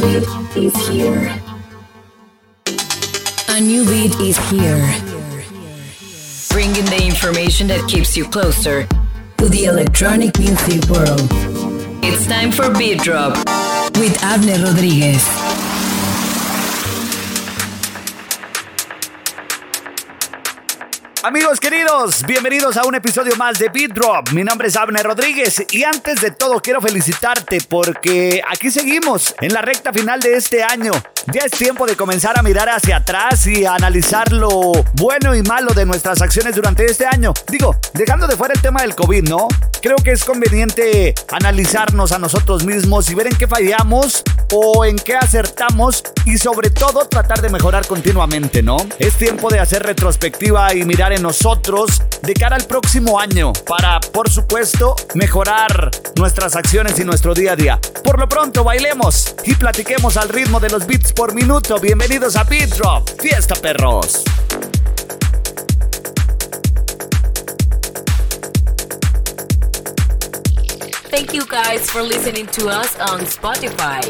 [0.00, 1.34] beat is here.
[3.48, 4.86] A new beat is here.
[6.50, 8.86] Bringing the information that keeps you closer
[9.38, 11.28] to the electronic music world.
[12.04, 13.36] It's time for Beat Drop
[13.98, 15.57] with Abner Rodriguez.
[21.24, 24.30] Amigos queridos, bienvenidos a un episodio más de Beat Drop.
[24.30, 29.52] Mi nombre es Abner Rodríguez y antes de todo quiero felicitarte porque aquí seguimos en
[29.52, 30.92] la recta final de este año.
[31.26, 35.42] Ya es tiempo de comenzar a mirar hacia atrás y a analizar lo bueno y
[35.42, 37.34] malo de nuestras acciones durante este año.
[37.48, 39.48] Digo, dejando de fuera el tema del COVID, ¿no?
[39.82, 44.96] Creo que es conveniente analizarnos a nosotros mismos y ver en qué fallamos o en
[44.96, 48.76] qué acertamos y sobre todo tratar de mejorar continuamente, ¿no?
[48.98, 54.00] Es tiempo de hacer retrospectiva y mirar en nosotros de cara al próximo año para,
[54.00, 57.80] por supuesto, mejorar nuestras acciones y nuestro día a día.
[58.04, 61.78] Por lo pronto, bailemos y platiquemos al ritmo de los beats por minuto.
[61.78, 63.08] Bienvenidos a Beat Drop.
[63.20, 64.24] Fiesta, perros.
[71.10, 74.04] Thank you guys for listening to us on Spotify.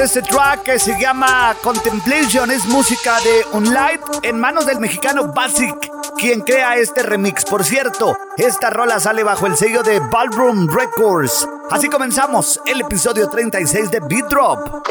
[0.00, 5.74] Este track que se llama Contemplation, es música de Unlight en manos del mexicano Basic,
[6.16, 7.44] quien crea este remix.
[7.44, 11.48] Por cierto, esta rola sale bajo el sello de Ballroom Records.
[11.70, 14.88] Así comenzamos el episodio 36 de Beat Drop.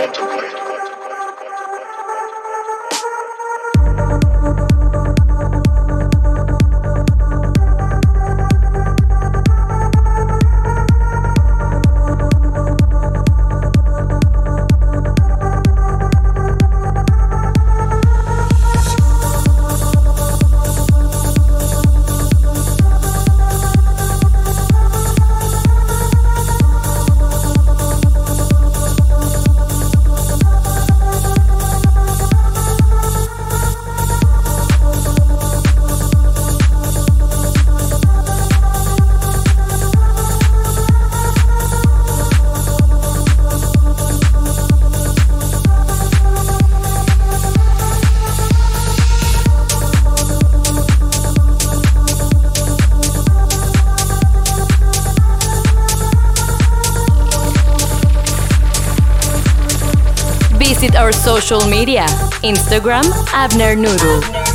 [61.47, 62.05] Social media
[62.43, 64.46] Instagram, Abner Noodle.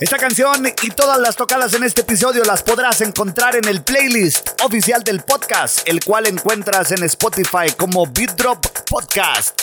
[0.00, 4.50] Esta canción y todas las tocadas en este episodio las podrás encontrar en el playlist
[4.62, 9.60] oficial del podcast, el cual encuentras en Spotify como Beat Drop Podcast.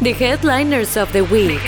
[0.00, 1.60] The Headliners of the Week.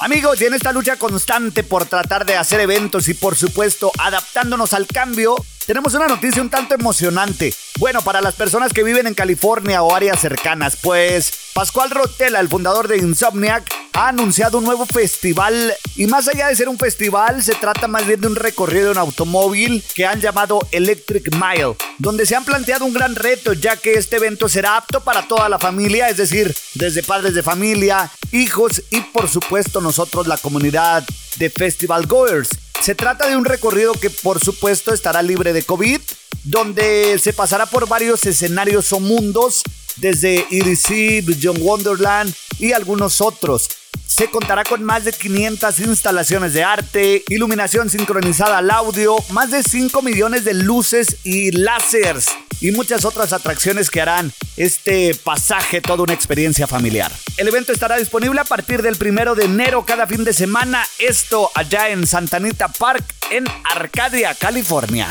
[0.00, 4.74] Amigos, y en esta lucha constante por tratar de hacer eventos y por supuesto adaptándonos
[4.74, 5.34] al cambio,
[5.66, 7.52] tenemos una noticia un tanto emocionante.
[7.78, 12.48] Bueno, para las personas que viven en California o áreas cercanas, pues Pascual Rotela, el
[12.48, 15.74] fundador de Insomniac, ha anunciado un nuevo festival.
[15.96, 18.98] Y más allá de ser un festival, se trata más bien de un recorrido en
[18.98, 23.94] automóvil que han llamado Electric Mile, donde se han planteado un gran reto, ya que
[23.94, 28.82] este evento será apto para toda la familia, es decir, desde padres de familia, hijos
[28.90, 31.04] y por supuesto nosotros la comunidad
[31.36, 32.50] de Festival Goers.
[32.80, 36.00] Se trata de un recorrido que por supuesto estará libre de COVID,
[36.44, 39.62] donde se pasará por varios escenarios o mundos,
[39.96, 43.68] desde EDC, John Wonderland y algunos otros.
[44.06, 49.62] Se contará con más de 500 instalaciones de arte, iluminación sincronizada al audio, más de
[49.62, 52.26] 5 millones de luces y láseres
[52.60, 57.12] y muchas otras atracciones que harán este pasaje toda una experiencia familiar.
[57.36, 61.50] El evento estará disponible a partir del primero de enero cada fin de semana, esto
[61.54, 65.08] allá en Santanita Park en Arcadia, California.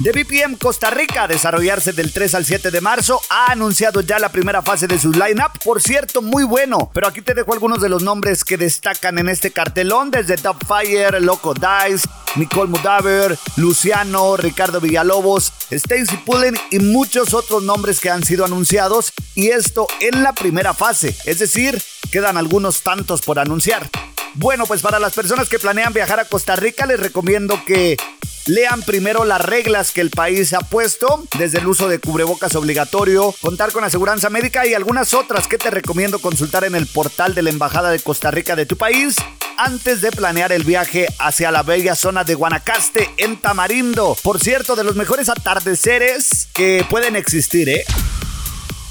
[0.00, 4.30] The BPM Costa Rica, desarrollarse del 3 al 7 de marzo, ha anunciado ya la
[4.30, 5.58] primera fase de su lineup.
[5.64, 6.88] Por cierto, muy bueno.
[6.94, 10.56] Pero aquí te dejo algunos de los nombres que destacan en este cartelón: desde Top
[10.68, 18.08] Fire, Loco Dice, Nicole Mudaver, Luciano, Ricardo Villalobos, Stacy Pullen y muchos otros nombres que
[18.08, 19.12] han sido anunciados.
[19.34, 23.90] Y esto en la primera fase, es decir, quedan algunos tantos por anunciar.
[24.34, 27.96] Bueno, pues para las personas que planean viajar a Costa Rica, les recomiendo que
[28.48, 33.34] lean primero las reglas que el país ha puesto, desde el uso de cubrebocas obligatorio,
[33.40, 37.42] contar con aseguranza médica y algunas otras que te recomiendo consultar en el portal de
[37.42, 39.16] la Embajada de Costa Rica de tu país
[39.58, 44.16] antes de planear el viaje hacia la bella zona de Guanacaste en Tamarindo.
[44.22, 47.84] Por cierto, de los mejores atardeceres que pueden existir, ¿eh?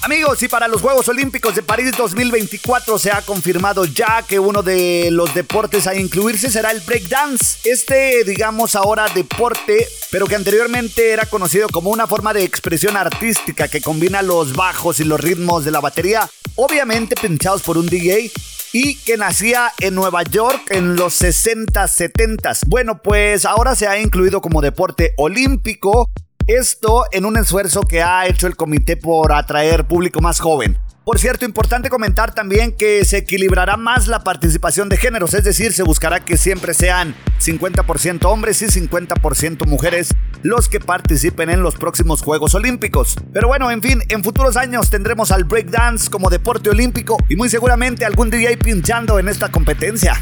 [0.08, 4.64] Amigos, y para los Juegos Olímpicos de París 2024 se ha confirmado ya que uno
[4.64, 7.70] de los deportes a incluirse será el breakdance.
[7.70, 13.68] Este, digamos ahora, deporte, pero que anteriormente era conocido como una forma de expresión artística
[13.68, 18.32] que combina los bajos y los ritmos de la batería, obviamente pinchados por un DJ
[18.72, 22.54] y que nacía en Nueva York en los 60, 70.
[22.68, 26.10] Bueno, pues ahora se ha incluido como deporte olímpico
[26.48, 30.78] esto en un esfuerzo que ha hecho el comité por atraer público más joven.
[31.04, 35.72] Por cierto, importante comentar también que se equilibrará más la participación de géneros, es decir,
[35.72, 40.14] se buscará que siempre sean 50% hombres y 50% mujeres
[40.44, 43.16] los que participen en los próximos Juegos Olímpicos.
[43.32, 47.50] Pero bueno, en fin, en futuros años tendremos al breakdance como deporte olímpico y muy
[47.50, 50.22] seguramente algún DJ pinchando en esta competencia.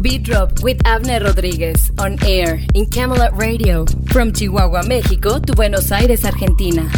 [0.00, 5.90] Beat Drop with Abner Rodríguez on air in Camelot Radio from Chihuahua, México to Buenos
[5.92, 6.90] Aires, Argentina.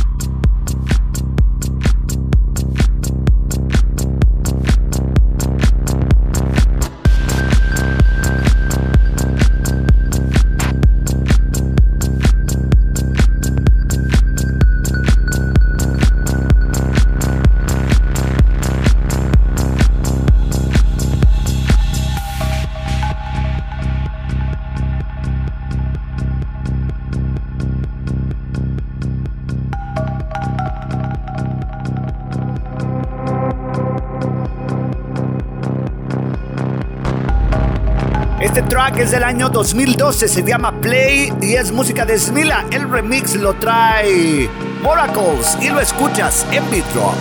[38.94, 42.64] Que es del año 2012, se llama Play y es música de Smila.
[42.70, 44.48] El remix lo trae
[44.82, 47.12] Oracles y lo escuchas en Vitro.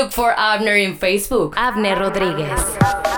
[0.00, 1.52] Look for Abner in Facebook.
[1.58, 3.09] Abner Rodríguez.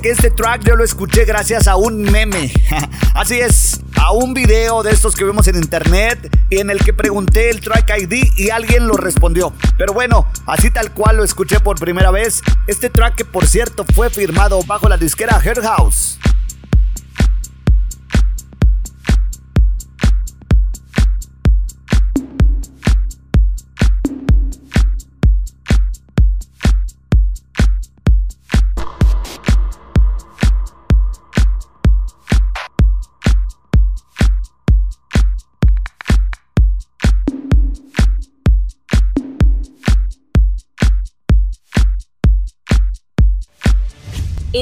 [0.00, 2.52] Que este track yo lo escuché gracias a un meme.
[3.14, 7.50] Así es, a un video de estos que vemos en internet en el que pregunté
[7.50, 9.52] el track ID y alguien lo respondió.
[9.76, 12.42] Pero bueno, así tal cual lo escuché por primera vez.
[12.66, 16.18] Este track que por cierto fue firmado bajo la disquera Heart House.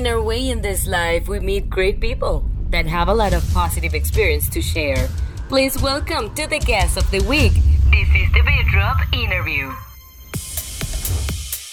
[0.00, 3.44] In our way in this life, we meet great people that have a lot of
[3.52, 5.10] positive experience to share.
[5.50, 7.52] Please welcome to the guest of the week.
[7.90, 9.70] This is the Beat Drop interview.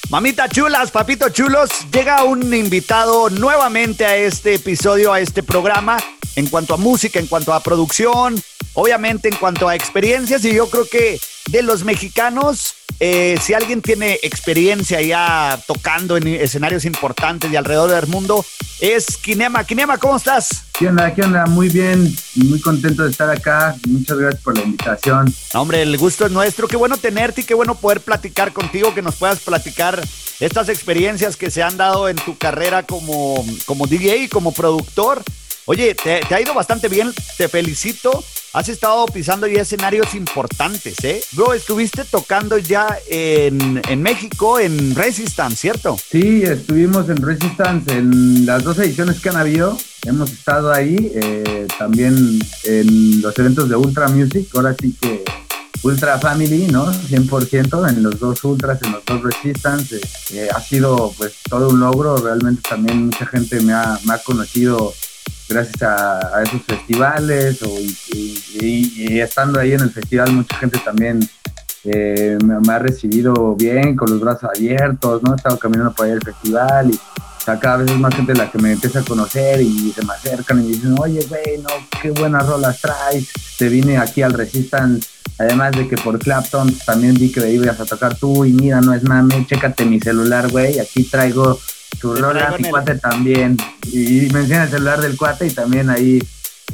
[0.10, 5.98] Mamita chulas, papito chulos, llega un invitado nuevamente a este episodio, a este programa,
[6.36, 8.36] en cuanto a música, en cuanto a producción,
[8.74, 11.18] obviamente en cuanto a experiencias, y yo creo que
[11.50, 17.92] de los mexicanos eh, si alguien tiene experiencia ya tocando en escenarios importantes y alrededor
[17.92, 18.44] del mundo,
[18.80, 19.64] es Kinema.
[19.64, 20.64] Kinema, ¿cómo estás?
[20.78, 21.14] ¿Qué onda?
[21.14, 21.46] ¿Qué onda?
[21.46, 23.76] Muy bien, muy contento de estar acá.
[23.88, 25.34] Muchas gracias por la invitación.
[25.54, 26.68] Hombre, el gusto es nuestro.
[26.68, 30.02] Qué bueno tenerte y qué bueno poder platicar contigo, que nos puedas platicar
[30.40, 35.24] estas experiencias que se han dado en tu carrera como, como DJ como productor.
[35.66, 40.96] Oye, te, te ha ido bastante bien, te felicito has estado pisando ya escenarios importantes,
[41.04, 41.22] ¿eh?
[41.34, 45.98] Bro, estuviste tocando ya en, México, en Resistance, ¿cierto?
[45.98, 49.78] Sí, estuvimos en Resistance en las dos ediciones que han habido.
[50.06, 55.24] Hemos estado ahí, eh, también en los eventos de Ultra Music, ahora sí que
[55.84, 56.92] Ultra Family, ¿no?
[56.92, 60.00] 100% en los dos Ultras, en los dos Resistance.
[60.34, 64.18] Eh, ha sido pues todo un logro, realmente también mucha gente me ha, me ha
[64.20, 64.94] conocido
[65.48, 67.60] gracias a, esos festivales
[68.62, 71.20] y, estando ahí en el festival mucha gente también
[71.84, 75.34] eh, me, ha recibido bien, con los brazos abiertos, ¿no?
[75.34, 77.00] He estado caminando por ahí el festival y
[77.56, 80.60] cada vez es más gente la que me empieza a conocer y se me acercan
[80.60, 81.70] y me dicen, oye, güey, no,
[82.02, 83.30] qué buenas rolas traes.
[83.58, 85.08] Te vine aquí al Resistance,
[85.38, 88.94] además de que por Clapton también vi que ibas a tocar tú y mira, no
[88.94, 91.58] es mame, chécate mi celular, güey, aquí traigo
[92.00, 93.58] tu rola, cuate también.
[93.92, 96.22] Y menciona el celular del cuate y también ahí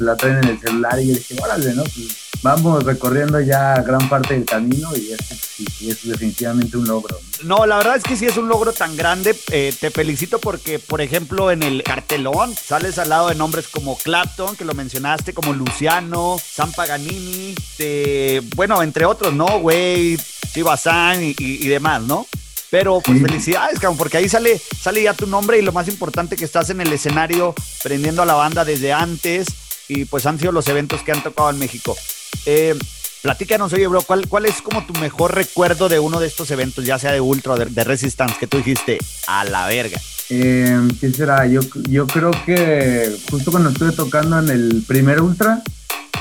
[0.00, 1.84] la traen en el celular y yo dije, órale, ¿no?
[1.84, 7.18] Pues vamos recorriendo ya gran parte del camino y es, definitivamente un logro.
[7.44, 9.34] No, la verdad es que sí es un logro tan grande.
[9.50, 13.96] Eh, te felicito porque, por ejemplo, en el cartelón sales al lado de nombres como
[13.96, 17.54] Clapton, que lo mencionaste, como Luciano, Sam Paganini,
[18.56, 20.18] bueno, entre otros, ¿no, güey?
[20.52, 22.26] Chivasán y, y, demás, ¿no?
[22.74, 26.34] Pero pues felicidades, cabrón, porque ahí sale, sale ya tu nombre y lo más importante
[26.34, 29.46] que estás en el escenario prendiendo a la banda desde antes
[29.86, 31.96] y pues han sido los eventos que han tocado en México.
[32.46, 32.76] Eh,
[33.22, 36.84] platícanos, oye, bro, ¿cuál, ¿cuál es como tu mejor recuerdo de uno de estos eventos,
[36.84, 40.00] ya sea de Ultra o de, Resistance, que tú dijiste a la verga?
[40.30, 41.46] Eh, ¿Qué será?
[41.46, 45.62] Yo, yo creo que justo cuando estuve tocando en el primer Ultra,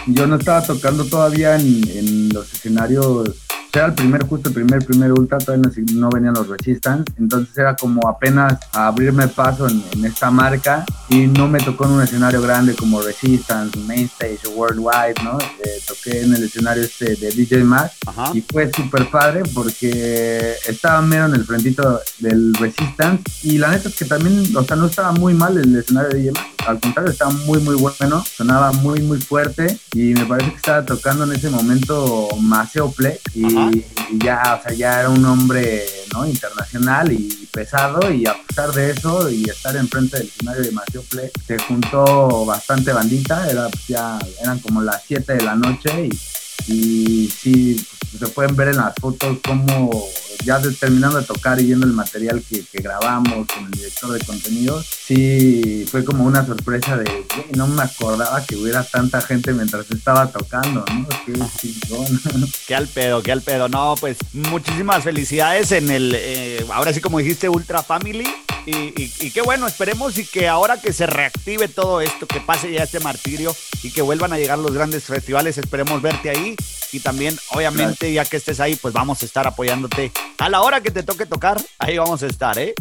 [0.06, 3.32] yo no estaba tocando todavía en, en los escenarios
[3.80, 7.76] era el primer, justo el primer, primer ultra, todavía no, venían los Resistance, entonces era
[7.76, 12.76] como apenas abrirme paso en, esta marca y no me tocó en un escenario grande
[12.76, 15.40] como Resistance, Mainstage Worldwide, ¿no?
[15.40, 17.94] Eh, toqué en el escenario este de DJ Max
[18.34, 23.90] y fue súper padre porque estaba mero en el frentito del Resistance y la neta
[23.90, 26.80] es que también, o sea, no estaba muy mal el escenario de DJ Max, al
[26.80, 31.24] contrario, estaba muy, muy bueno, sonaba muy, muy fuerte y me parece que estaba tocando
[31.24, 33.86] en ese momento Maceo Play y y,
[34.24, 36.26] ya, o sea, ya era un hombre ¿no?
[36.26, 41.04] internacional y pesado y a pesar de eso y estar enfrente del escenario de Mateo
[41.46, 46.10] se juntó bastante bandita, era, pues, ya, eran como las 7 de la noche
[46.68, 47.86] y, y sí,
[48.18, 50.08] se pueden ver en las fotos cómo
[50.44, 54.86] ya terminando de tocar y viendo el material que, grabamos con el director de contenidos,
[54.86, 60.32] sí fue como una sorpresa de, no me acordaba que hubiera tanta gente mientras estaba
[60.32, 61.08] tocando, ¿no?
[61.26, 62.22] Qué chingón.
[62.68, 63.70] Qué al pedo, qué al pedo.
[63.70, 68.28] No, pues muchísimas felicidades en el, eh, ahora sí como dijiste, Ultra Family.
[68.66, 72.84] Y, qué bueno, esperemos y que ahora que se reactive todo esto, que pase ya
[72.84, 76.56] este martirio y que vuelvan a llegar los grandes festivales, esperemos verte ahí.
[76.94, 80.82] Y también, obviamente, ya que estés ahí, pues vamos a estar apoyándote a la hora
[80.82, 82.74] que te toque tocar, ahí vamos a estar, ¿eh?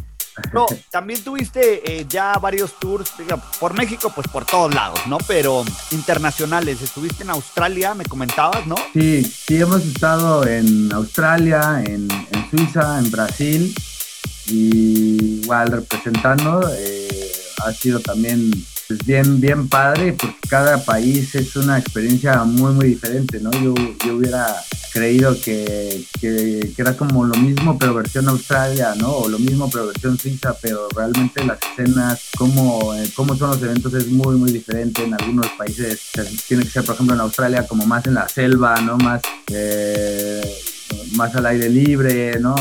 [0.52, 3.12] No, también tuviste eh, ya varios tours
[3.60, 5.18] por México, pues por todos lados, ¿no?
[5.26, 6.80] Pero internacionales.
[6.82, 8.76] Estuviste en Australia, me comentabas, ¿no?
[8.92, 12.08] Sí, sí, hemos estado en Australia, en,
[12.50, 13.74] Suiza, en Brasil.
[14.48, 17.32] Y igual representando, eh,
[17.64, 18.50] ha sido también
[19.04, 23.50] bien, bien padre, porque cada país es una experiencia muy, muy diferente, ¿no?
[23.52, 23.74] Yo,
[24.04, 24.54] yo hubiera
[24.92, 29.10] creído que, que, era como lo mismo pero versión Australia, ¿no?
[29.10, 33.62] O lo mismo pero versión Suiza, pero realmente las escenas, cómo, eh, cómo son los
[33.62, 35.04] eventos es muy, muy diferente.
[35.04, 36.10] En algunos países
[36.46, 38.96] tiene que ser, por ejemplo, en Australia como más en la selva, ¿no?
[38.98, 39.22] Más...
[39.48, 40.42] Eh,
[41.16, 42.54] más al aire libre, ¿no?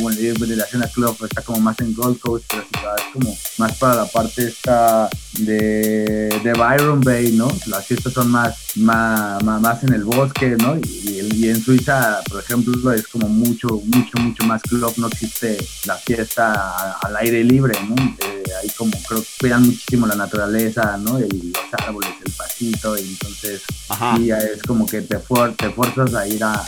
[0.00, 0.18] Bueno,
[0.56, 4.06] la escena club está como más en Gold Coast, pero es como más para la
[4.06, 7.48] parte esta de, de Byron Bay, ¿no?
[7.66, 10.76] Las fiestas son más, más, más, en el bosque, ¿no?
[10.76, 15.56] Y, y, en Suiza, por ejemplo, es como mucho, mucho, mucho más club, no existe
[15.86, 17.94] la fiesta al aire libre, ¿no?
[17.94, 21.18] Eh, ahí como creo que cuidan muchísimo la naturaleza, ¿no?
[21.18, 23.62] los árboles, el pasito, y entonces
[24.16, 26.64] sí, es como que te, te fuerzas a ir a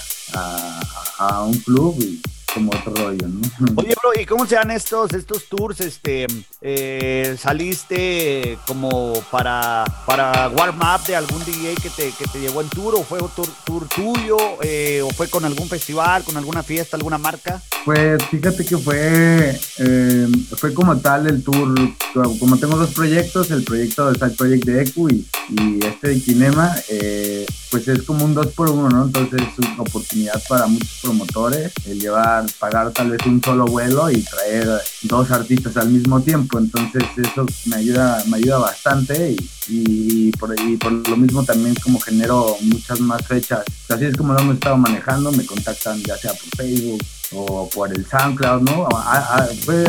[1.19, 2.21] a, un club y
[2.57, 3.41] como otro rollo, ¿no?
[3.77, 5.79] Oye, bro, ¿y cómo se dan estos, estos tours?
[5.81, 6.27] Este,
[6.63, 12.63] eh, ¿Saliste como para, para warm up de algún DJ que te, que te llevó
[12.63, 13.29] en tour o fue un
[13.67, 17.61] tour, tuyo eh, o fue con algún festival, con alguna fiesta, alguna marca?
[17.85, 21.75] Pues fíjate que fue, eh, fue como tal el tour,
[22.41, 26.21] como tengo dos proyectos, el proyecto del Side Project de ECU y, y este de
[26.21, 26.75] Kinema,
[27.71, 29.05] pues es como un dos por uno, ¿no?
[29.05, 34.11] Entonces es una oportunidad para muchos promotores el llevar, pagar tal vez un solo vuelo
[34.11, 34.69] y traer
[35.03, 36.59] dos artistas al mismo tiempo.
[36.59, 39.37] Entonces eso me ayuda, me ayuda bastante
[39.69, 43.65] y, por, y por lo mismo también como genero muchas más fechas.
[43.89, 47.93] Así es como lo hemos estado manejando, me contactan ya sea por Facebook o por
[47.93, 48.89] el SoundCloud, ¿no?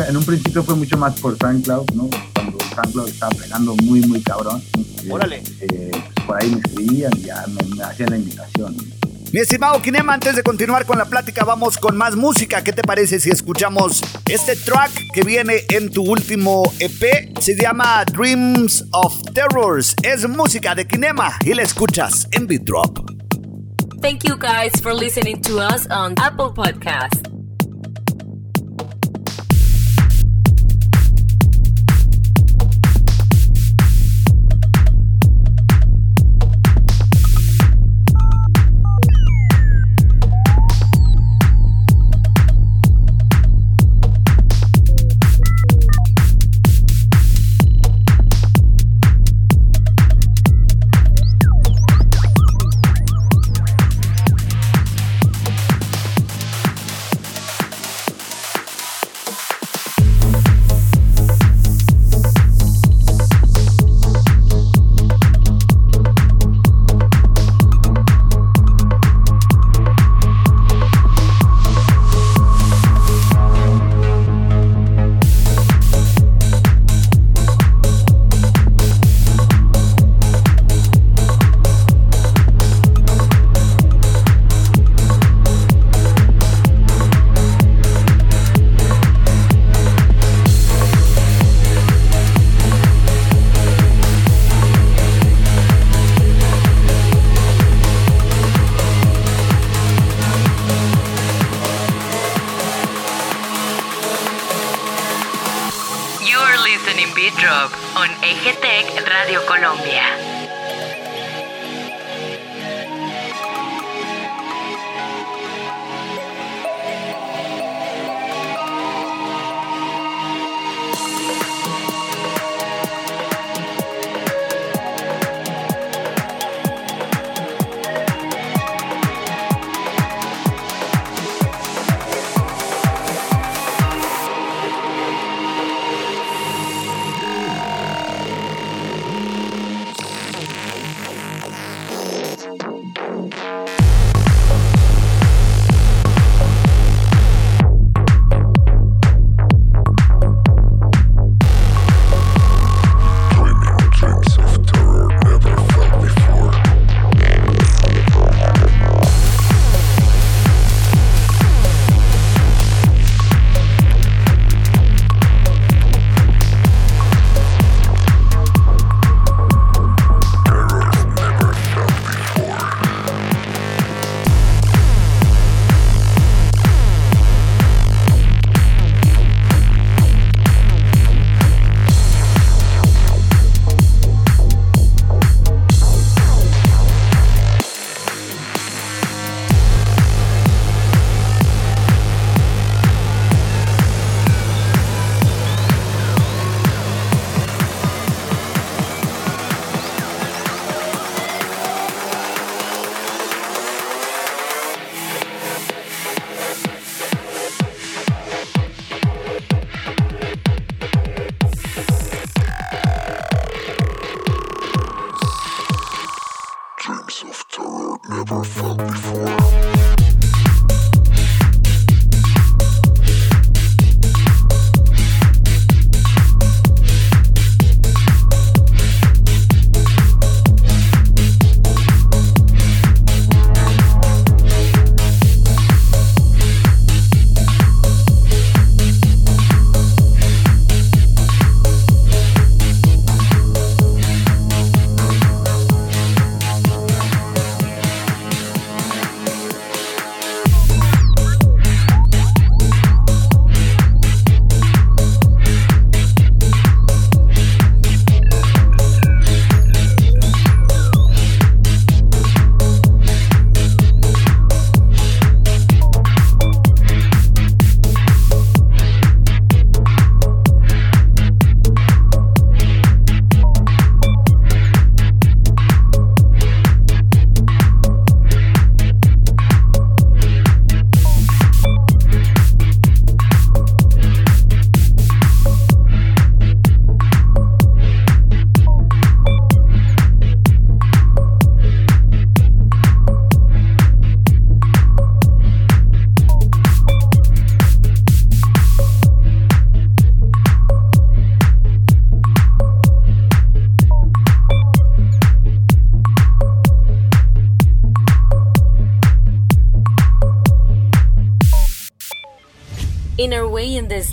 [0.08, 2.08] en un principio fue mucho más por SoundCloud, ¿no?
[2.34, 4.62] Cuando SoundCloud estaba pegando muy, muy cabrón.
[5.08, 5.42] Órale.
[5.60, 8.76] Eh, pues por ahí me escribían y ya me, hacían la invitación.
[9.30, 12.64] Mi estimado Kinema, antes de continuar con la plática, vamos con más música.
[12.64, 17.38] ¿Qué te parece si escuchamos este track que viene en tu último EP?
[17.38, 19.94] Se llama Dreams of Terrors.
[20.02, 22.98] Es música de Kinema y la escuchas en Beat Drop.
[24.00, 27.37] Thank you guys for listening to us on Apple Podcast.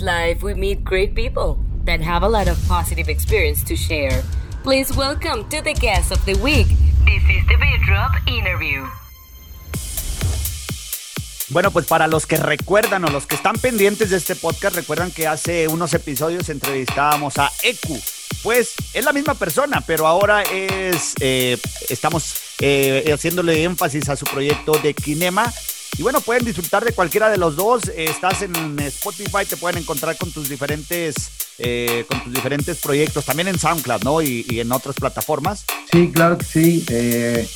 [0.06, 4.22] Life, we meet great people that have a lot of positive experience to share.
[4.62, 6.68] Please welcome to the guest of the week.
[7.04, 8.86] This is the Drop interview.
[11.48, 15.10] Bueno, pues para los que recuerdan o los que están pendientes de este podcast, recuerdan
[15.10, 18.00] que hace unos episodios entrevistábamos a Eku.
[18.42, 24.24] Pues es la misma persona, pero ahora es eh, estamos eh, haciéndole énfasis a su
[24.24, 25.52] proyecto de Kinema
[25.98, 27.90] y bueno, pueden disfrutar de cualquiera de los dos.
[27.96, 33.48] Estás en Spotify, te pueden encontrar con tus diferentes, eh, con tus diferentes proyectos, también
[33.48, 34.20] en SoundCloud, ¿no?
[34.20, 35.64] Y, en otras plataformas.
[35.90, 36.84] Sí, claro que sí.
[36.88, 37.48] Eh,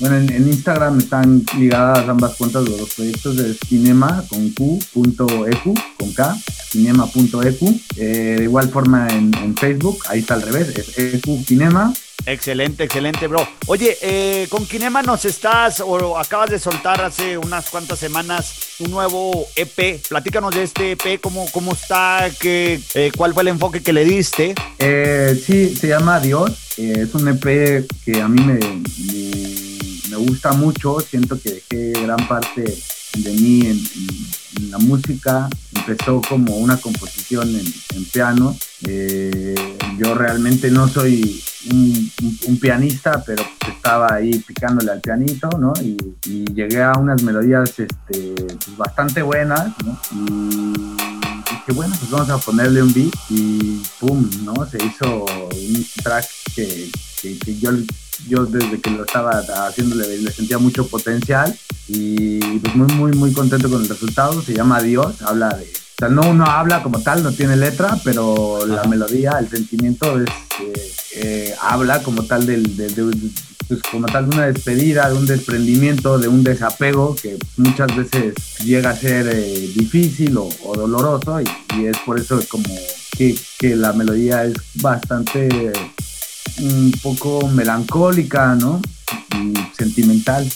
[0.00, 6.12] bueno, en, Instagram están ligadas ambas cuentas de los proyectos de Cinema con Q.ecu, con
[6.12, 6.36] K,
[6.70, 7.80] cinema.ecu.
[7.96, 11.92] Eh, de igual forma en, Facebook, ahí está al revés, es ecu cinema
[12.26, 13.46] Excelente, excelente, bro.
[13.66, 18.90] Oye, eh, con Kinema nos estás o acabas de soltar hace unas cuantas semanas un
[18.90, 20.00] nuevo EP.
[20.08, 24.04] Platícanos de este EP, cómo, cómo está, qué, eh, cuál fue el enfoque que le
[24.04, 24.54] diste.
[24.78, 26.78] Eh, sí, se llama Dios.
[26.78, 28.58] es un EP que a mí me,
[30.10, 31.00] me, gusta mucho.
[31.00, 32.64] Siento que dejé gran parte
[33.16, 35.48] de mí en, la música.
[35.74, 38.56] Empezó como una composición en, piano.
[39.98, 45.72] yo realmente no soy un, pianista, pero estaba ahí picándole al pianito, ¿no?
[45.82, 45.96] Y,
[46.54, 49.98] llegué a unas melodías este, pues, bastante buenas, ¿no?
[50.12, 50.72] Y,
[51.50, 54.66] dije, bueno, pues vamos a ponerle un beat y pum, ¿no?
[54.66, 56.90] Se hizo un track que,
[57.60, 57.70] yo,
[58.28, 61.56] yo desde que lo estaba haciendo le, sentía mucho potencial
[61.88, 64.42] y pues muy, muy, muy contento con el resultado.
[64.42, 65.64] Se llama Dios, habla de...
[65.64, 70.20] O sea, no uno habla como tal, no tiene letra, pero la melodía, el sentimiento
[70.20, 70.28] es,
[70.60, 73.32] eh, eh, habla como tal del, del,
[73.68, 78.34] pues como tal de una despedida, de un desprendimiento, de un desapego que muchas veces
[78.64, 82.68] llega a ser eh, difícil o, doloroso y, es por eso como
[83.16, 85.72] que, que, la melodía es bastante
[86.60, 88.80] un poco melancólica, ¿no?
[89.36, 90.48] Y sentimental.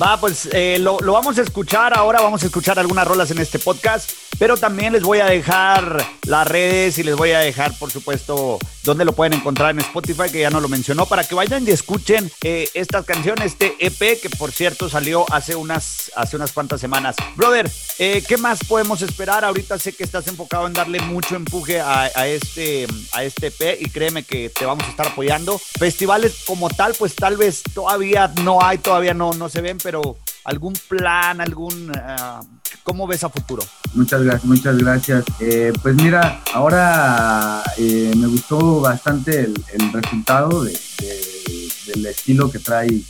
[0.00, 3.38] Va, pues eh, lo, lo, vamos a escuchar ahora, vamos a escuchar algunas rolas en
[3.38, 7.72] este podcast, pero también les voy a dejar las redes y les voy a dejar,
[7.78, 11.34] por supuesto, dónde lo pueden encontrar en Spotify, que ya no lo mencionó, para que
[11.34, 16.36] vayan y escuchen eh, estas canciones, este EP, que por cierto salió hace unas, hace
[16.36, 17.16] unas cuantas semanas.
[17.34, 19.46] Brother, eh, ¿qué más podemos esperar?
[19.46, 23.80] Ahorita sé que estás enfocado en darle mucho empuje a, a, este, a este EP
[23.80, 25.58] y créeme que te vamos a estar apoyando.
[25.58, 30.16] Festivales como tal, pues tal vez todavía no hay, todavía no, no se ven, pero
[30.42, 31.90] algún plan, algún...
[31.90, 32.44] Uh,
[32.82, 33.62] ¿Cómo ves a futuro?
[33.94, 35.24] Muchas gracias, muchas gracias.
[35.38, 42.58] Eh, pues mira, ahora eh, me gustó bastante el, resultado de, de, del estilo que
[42.58, 43.00] trae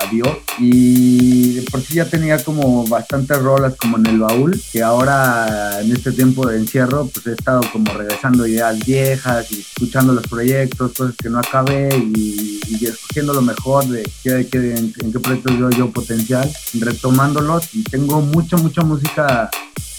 [0.00, 0.38] adiós.
[0.58, 5.92] Y por sí ya tenía como bastantes rolas como en el baúl, que ahora en
[5.92, 10.92] este tiempo de encierro pues he estado como regresando ideas viejas y escuchando los proyectos,
[10.92, 15.90] cosas que no acabé y, escogiendo lo mejor de qué, en, qué proyectos yo, yo
[15.90, 19.50] potencial, retomándolos y tengo mucha, mucha música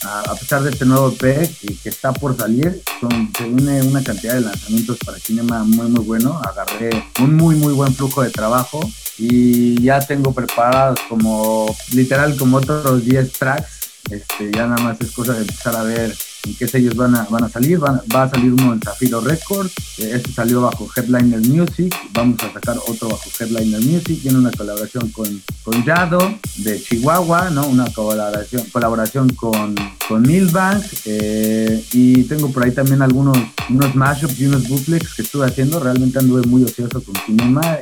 [0.04, 1.50] a, pesar de este nuevo EP
[1.84, 6.06] que está por salir, son, se une una cantidad de lanzamientos para cinema muy muy
[6.06, 6.40] bueno.
[6.48, 8.80] Agarré un muy muy buen flujo de trabajo
[9.18, 13.78] y ya tengo preparados como literal como otros 10 tracks.
[14.10, 17.24] Este, ya nada más es cosa de empezar a ver en qué sellos van a,
[17.24, 17.82] van a salir.
[17.84, 22.54] va a salir uno en Zafiro Records, eh, este salió bajo Headliner Music, vamos a
[22.54, 26.20] sacar otro bajo Headliner Music, tiene una colaboración con, con Yado
[26.58, 27.68] de Chihuahua, ¿no?
[27.68, 29.76] una colaboración, colaboración con,
[30.08, 33.38] con Milbank eh, y tengo por ahí también algunos
[33.70, 37.80] unos mashups y unos bootlegs que estuve haciendo, realmente anduve muy ocioso con cinema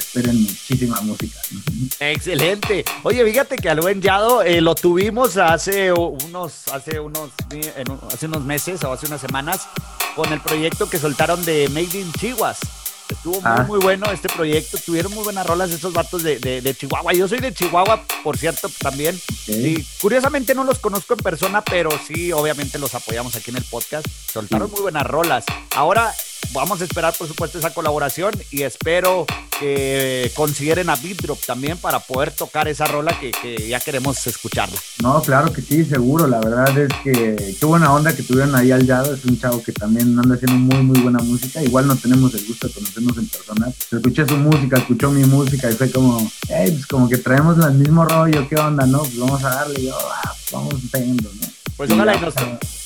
[0.00, 1.40] esperen muchísima música.
[2.00, 2.84] Excelente.
[3.02, 7.30] Oye, fíjate que al buen Yado eh, lo tuvimos hace unos, hace unos,
[8.12, 9.68] hace unos meses o hace unas semanas
[10.16, 12.56] con el proyecto que soltaron de Made in Chihuahua.
[13.10, 13.64] Estuvo muy, ah.
[13.66, 14.78] muy bueno este proyecto.
[14.78, 17.12] Tuvieron muy buenas rolas esos vatos de, de, Chihuahua.
[17.12, 19.20] Yo soy de Chihuahua, por cierto, también.
[19.48, 23.64] Y curiosamente no los conozco en persona, pero sí, obviamente los apoyamos aquí en el
[23.64, 24.06] podcast.
[24.32, 25.44] Soltaron muy buenas rolas.
[25.74, 26.14] Ahora
[26.52, 29.26] vamos a esperar, por supuesto, esa colaboración y espero
[29.58, 34.76] que consideren a Beat Drop también para poder tocar esa rola que, ya queremos escucharla.
[35.02, 36.26] No, claro que sí, seguro.
[36.26, 39.14] La verdad es que qué buena onda que tuvieron ahí al Yado.
[39.14, 41.62] Es un chavo que también anda haciendo muy, muy buena música.
[41.62, 43.72] Igual no tenemos el gusto de conocernos en persona.
[43.90, 47.74] Escuché su música, escuchó mi música y fue como, hey, pues como que traemos el
[47.74, 48.86] mismo rollo, ¿qué onda?
[48.86, 49.80] No, pues vamos a darle.
[49.80, 51.46] Y yo, ah, vamos viendo, ¿no?
[51.76, 52.34] Pues ojalá y nos...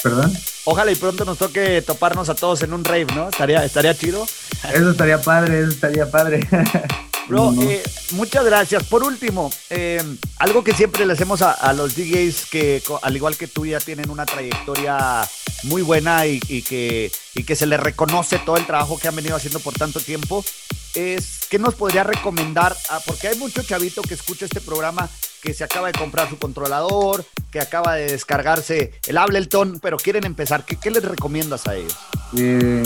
[0.02, 0.32] ¿Perdón?
[0.64, 3.28] Ojalá y pronto nos toque toparnos a todos en un rave, ¿no?
[3.28, 4.26] Estaría, estaría chido.
[4.72, 6.46] Eso estaría padre, eso estaría padre.
[7.28, 8.84] Bro, eh, muchas gracias.
[8.84, 10.02] Por último, eh,
[10.38, 14.10] algo que siempre le hacemos a, los DJs que, al igual que tú, ya tienen
[14.10, 15.26] una trayectoria
[15.64, 19.36] muy buena y, que, y que se les reconoce todo el trabajo que han venido
[19.36, 20.44] haciendo por tanto tiempo,
[20.94, 22.76] es ¿qué nos podría recomendar?
[22.90, 25.08] Ah, porque hay mucho chavito que escucha este programa
[25.44, 30.24] que se acaba de comprar su controlador, que acaba de descargarse el Ableton, pero quieren
[30.24, 30.64] empezar.
[30.64, 31.94] ¿Qué, les recomiendas a ellos?
[32.34, 32.82] Eh,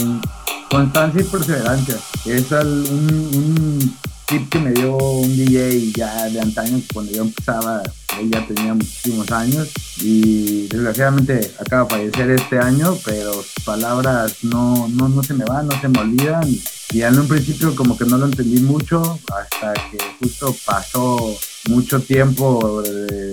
[0.69, 1.95] constancia y perseverancia.
[2.25, 7.81] Es un, tip que me dio un DJ ya de antaño, cuando yo empezaba,
[8.19, 9.69] él ya tenía muchísimos años
[10.01, 15.45] y desgraciadamente acaba de fallecer este año, pero sus palabras no, no, no se me
[15.45, 16.45] van, no se me olvidan.
[16.91, 22.01] Y en un principio como que no lo entendí mucho hasta que justo pasó mucho
[22.01, 23.29] tiempo de,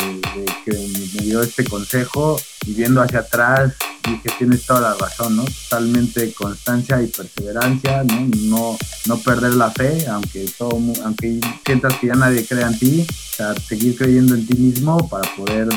[0.64, 3.72] que me dio este consejo y viendo hacia atrás
[4.06, 5.44] dije tienes toda la razón, ¿no?
[5.44, 8.28] Totalmente constancia y perseverancia, ¿no?
[8.42, 13.06] No, no perder la fe, aunque todo, aunque sientas que ya nadie cree en ti,
[13.08, 15.68] o sea, seguir creyendo en ti mismo para poder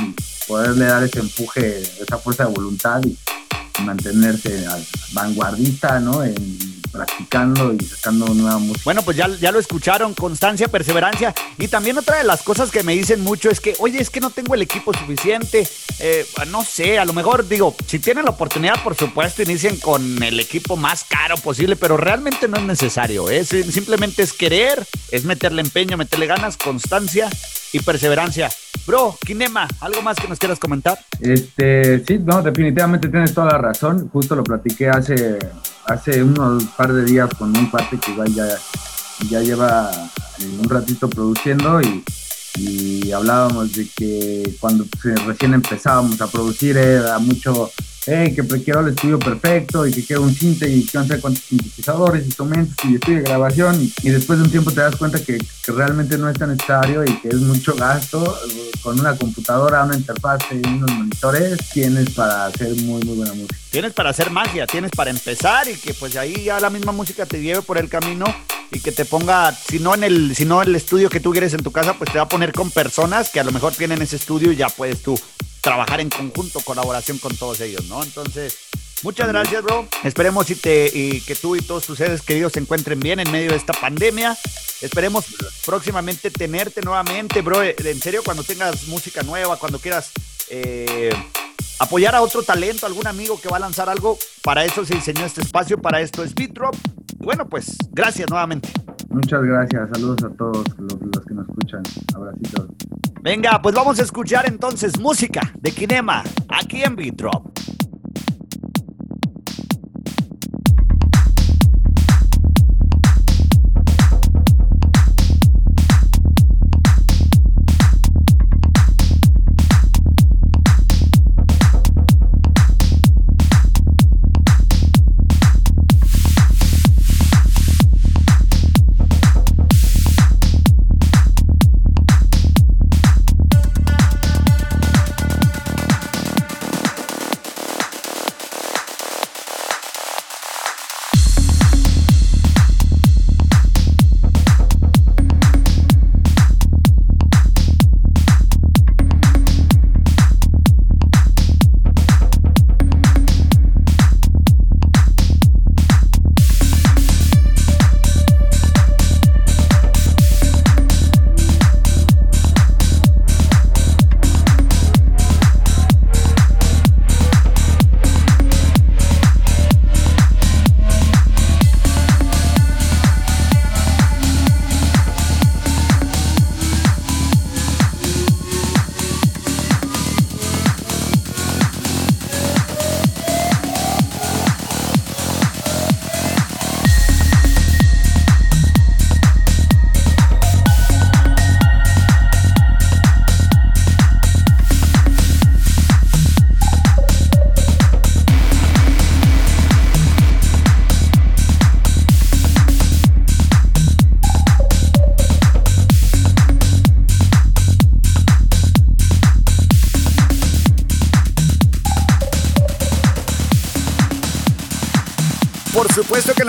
[0.47, 3.17] poderle dar ese empuje, esa fuerza de voluntad y
[3.83, 4.65] mantenerse
[5.13, 6.23] vanguardista, ¿no?
[6.23, 8.81] En, practicando y sacando nueva música.
[8.85, 11.33] Bueno, pues ya, ya lo escucharon, constancia, perseverancia.
[11.57, 14.19] Y también otra de las cosas que me dicen mucho es que, oye, es que
[14.19, 15.67] no tengo el equipo suficiente.
[15.99, 20.21] Eh, no sé, a lo mejor digo, si tienen la oportunidad, por supuesto, inicien con
[20.23, 23.29] el equipo más caro posible, pero realmente no es necesario.
[23.29, 23.43] ¿eh?
[23.43, 27.29] Simplemente es querer, es meterle empeño, meterle ganas, constancia
[27.73, 28.49] y perseverancia.
[28.85, 30.97] Bro, Kinema, ¿algo más que nos quieras comentar?
[31.19, 34.09] Este, sí, no, definitivamente tienes toda la razón.
[34.09, 35.37] Justo lo platiqué hace,
[35.89, 38.47] hace unos par de días con un parte que igual ya,
[39.27, 39.91] ya lleva
[40.61, 42.03] un ratito produciendo y,
[42.55, 44.85] y hablábamos de que cuando
[45.25, 47.71] recién empezábamos a producir era mucho
[48.09, 51.43] que quiero el estudio perfecto y que quiero un cinte y que no sé cuántos
[51.43, 55.37] sintetizadores, instrumentos y estudio de grabación y, después de un tiempo te das cuenta que,
[55.67, 58.35] realmente no es tan necesario y que es mucho gasto
[58.81, 63.55] con una computadora, una interfaz y unos monitores tienes para hacer muy muy buena música.
[63.69, 67.27] Tienes para hacer magia, tienes para empezar y que pues ahí ya la misma música
[67.27, 68.25] te lleve por el camino
[68.71, 71.53] y que te ponga, si no en el, si no el estudio que tú quieres
[71.53, 74.01] en tu casa, pues te va a poner con personas que a lo mejor tienen
[74.01, 75.19] ese estudio y ya puedes tú
[75.61, 78.03] trabajar en conjunto, colaboración con todos ellos, ¿no?
[78.03, 78.57] Entonces,
[79.03, 79.87] muchas gracias, bro.
[80.03, 83.31] Esperemos y, te, y que tú y todos tus seres queridos se encuentren bien en
[83.31, 84.37] medio de esta pandemia.
[84.81, 85.25] Esperemos
[85.65, 87.61] próximamente tenerte nuevamente, bro.
[87.63, 90.11] En serio, cuando tengas música nueva, cuando quieras
[90.49, 91.13] eh,
[91.79, 95.25] apoyar a otro talento, algún amigo que va a lanzar algo, para eso se diseñó
[95.25, 96.75] este espacio, para esto es Beat Drop.
[97.19, 98.69] Bueno, pues gracias nuevamente.
[99.09, 101.83] Muchas gracias, saludos a todos los, los que nos escuchan.
[102.15, 102.67] Abracitos.
[103.21, 107.47] Venga, pues vamos a escuchar entonces música de Kinema aquí en Beat Drop.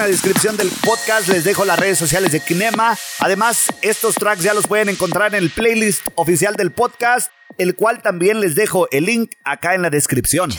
[0.00, 2.96] La descripción del podcast les dejo las redes sociales de Kinema.
[3.18, 8.00] Además, estos tracks ya los pueden encontrar en el playlist oficial del podcast, el cual
[8.00, 10.50] también les dejo el link acá en la descripción.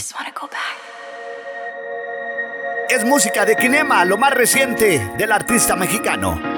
[2.87, 6.50] Es música de Kinema, lo más reciente del artista mexicano.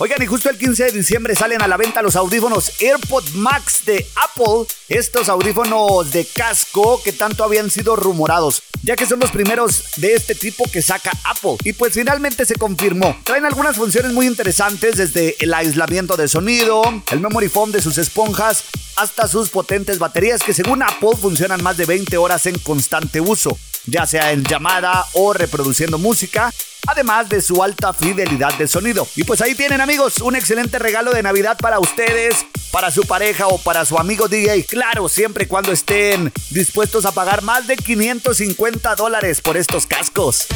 [0.00, 3.84] Oigan, y justo el 15 de diciembre salen a la venta los audífonos AirPod Max
[3.84, 4.72] de Apple.
[4.88, 10.14] Estos audífonos de casco que tanto habían sido rumorados, ya que son los primeros de
[10.14, 11.56] este tipo que saca Apple.
[11.64, 13.16] Y pues finalmente se confirmó.
[13.24, 16.80] Traen algunas funciones muy interesantes desde el aislamiento de sonido,
[17.10, 18.62] el memory foam de sus esponjas,
[18.94, 23.58] hasta sus potentes baterías que según Apple funcionan más de 20 horas en constante uso,
[23.90, 26.52] ya sea en llamada o reproduciendo música
[26.88, 29.06] además de su alta fidelidad de sonido.
[29.14, 33.46] Y pues ahí tienen amigos, un excelente regalo de Navidad para ustedes, para su pareja
[33.48, 34.64] o para su amigo DJ.
[34.64, 40.46] Claro, siempre y cuando estén dispuestos a pagar más de 550 dólares por estos cascos.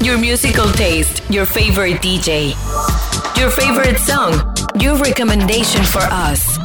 [0.00, 2.54] Your musical taste, your favorite DJ,
[3.36, 4.42] your favorite song,
[4.78, 6.58] your recommendation for us.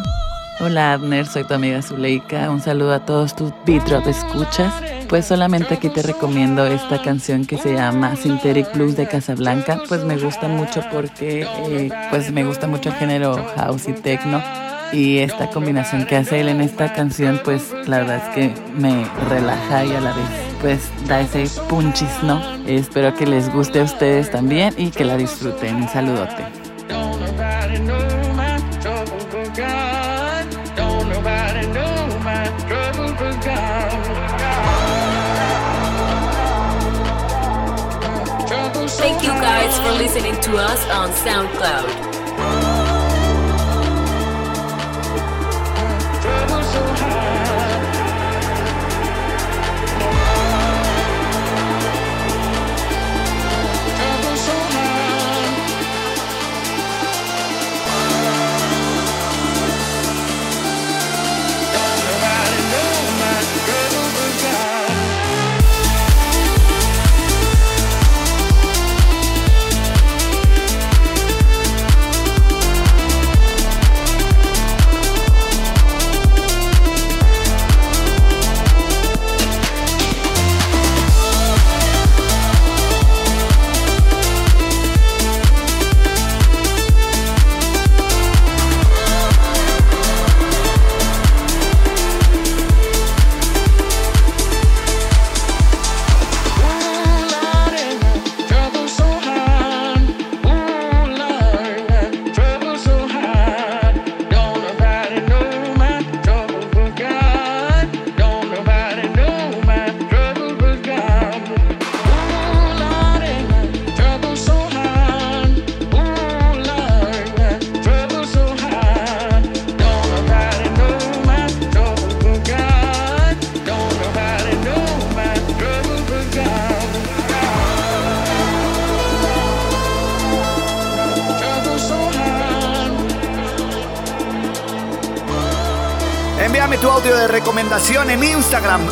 [0.60, 2.50] Hola Abner, soy tu amiga Zuleika.
[2.52, 4.72] Un saludo a todos tus Beat Drop escuchas.
[5.14, 9.80] Pues solamente aquí te recomiendo esta canción que se llama Synthetic Blues de Casablanca.
[9.88, 14.42] Pues me gusta mucho porque eh, pues me gusta mucho el género house y techno.
[14.92, 19.06] Y esta combinación que hace él en esta canción, pues la verdad es que me
[19.30, 20.26] relaja y a la vez
[20.62, 22.42] pues da ese punchis, ¿no?
[22.66, 25.76] Espero que les guste a ustedes también y que la disfruten.
[25.76, 26.44] Un saludote.
[39.74, 42.13] Guys for listening to us on SoundCloud.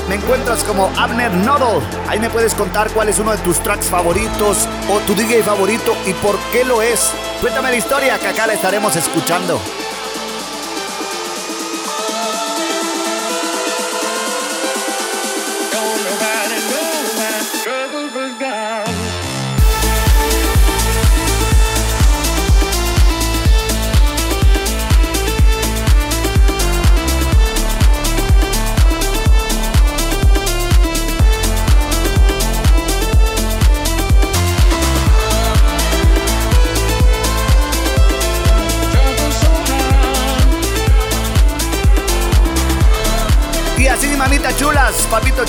[0.09, 1.85] Me encuentras como Abner Noddle.
[2.07, 5.95] Ahí me puedes contar cuál es uno de tus tracks favoritos o tu DJ favorito
[6.07, 7.11] y por qué lo es.
[7.41, 9.61] Cuéntame la historia que acá la estaremos escuchando.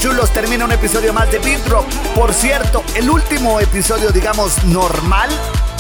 [0.03, 1.86] Chulos, termina un episodio más de Beat Drop.
[2.16, 5.30] Por cierto, el último episodio, digamos, normal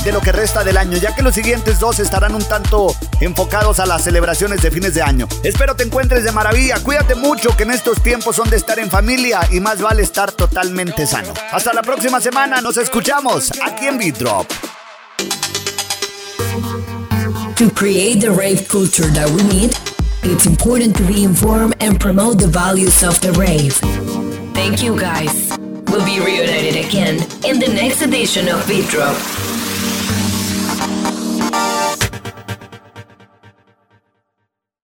[0.04, 3.80] de lo que resta del año, ya que los siguientes dos estarán un tanto enfocados
[3.80, 5.26] a las celebraciones de fines de año.
[5.42, 8.90] Espero te encuentres de maravilla, cuídate mucho que en estos tiempos son de estar en
[8.90, 11.34] familia y más vale estar totalmente sano.
[11.50, 14.46] Hasta la próxima semana, nos escuchamos aquí en Beat Drop.
[17.56, 19.76] To create the rave culture that we need
[20.24, 24.11] It's important to be informed and promote the values of the rave.
[24.62, 25.58] Thank you guys.
[25.88, 29.16] We'll be reunited again in the next edition of Beat Drop.